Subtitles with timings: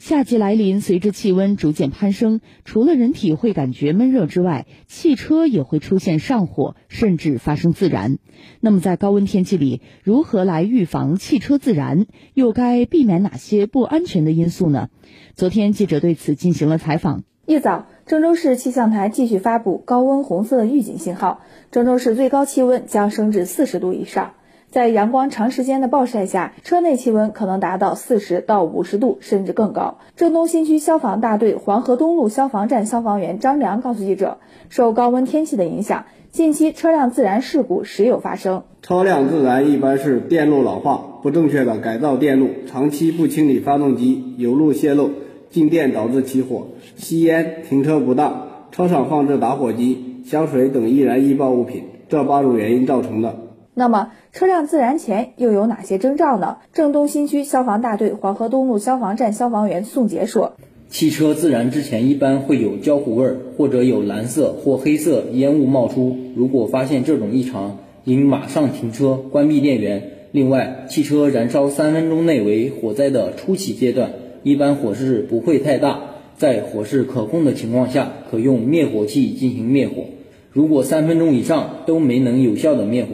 [0.00, 8.16] 夏季来临，随着气温逐渐攀升，除了人体会感觉闷热之外，汽车也会出现上火，甚至发生自燃。
[8.60, 12.06] 那么，在高温天气里，如何来预防汽车自燃？
[12.32, 14.88] 又该避免哪些不安全的因素呢？
[15.34, 17.24] 昨天，记者对此进行了采访。
[17.44, 24.32] 一早，郑州市气象台继续发布高温红色预警信号，郑州市最高气温将升至四十度以上。
[24.70, 29.98] 在阳光长时间的暴晒下，车内气温可能达到四十到五十度，甚至更高。
[30.14, 34.38] 郑东新区消防大队黄河东路消防站消防员张良告诉记者，
[34.68, 38.62] 受高温天气的影响，近期车辆自燃事故时有发生。
[38.80, 45.10] 车辆自燃一般是电路老化、不正确的改造电路、长期不清理发动机、油路泄漏、
[45.50, 53.49] 静电导致起火、吸烟、停车不当、车上放置打火机、香水等易燃易爆物品这八种原因造成的。
[53.72, 56.58] 那么，车辆自燃前又有哪些征兆呢？
[56.72, 60.54] 郑东新区消防大队黄河东路消防站消防员宋杰说
[60.90, 66.16] ：“汽车自燃之前一般会有焦糊味儿，或者有蓝色或黑色烟雾冒出。
[66.34, 70.02] 如果发现这种异常，应马上停车，关闭电源。
[70.32, 74.10] 另外，汽车燃烧三分钟内为火灾的初期阶段，
[74.42, 76.00] 一般火势不会太大，
[76.36, 80.06] 在火势可控的情况下，可用灭火器进行灭火。
[80.50, 83.10] 如果三分钟以上都没能有效的灭火。”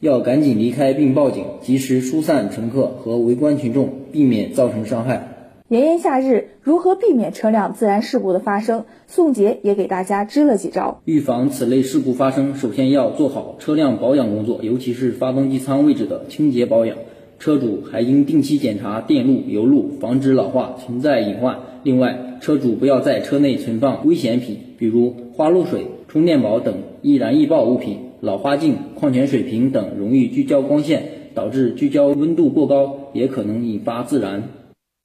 [0.00, 5.34] 要赶紧离开并报警，及时疏散乘客和围观群众，避免造成伤害。
[5.68, 8.84] 炎炎夏日，如何避免车辆自燃事故的发生？
[9.06, 11.00] 宋杰也给大家支了几招。
[11.04, 16.96] 预防此类事故发生，首先要做好车辆保养工作，尤其是发动机舱位置的清洁保养。
[17.40, 21.58] 车主还应定期检查电路、油路，防止老化存在隐患。
[21.82, 27.98] 另外，车主不要在车内存放危险品，比如花露水、充电宝等易燃易爆物品。
[28.20, 31.04] 老花镜、矿泉水瓶等容易聚焦光线，
[31.34, 34.42] 导致聚焦温度过高，也可能引发自燃。